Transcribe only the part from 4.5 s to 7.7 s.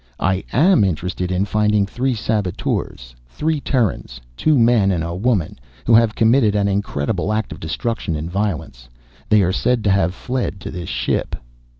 men and a woman, who have committed an incredible act of